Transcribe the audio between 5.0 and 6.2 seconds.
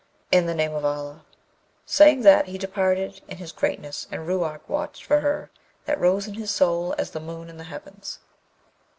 for her that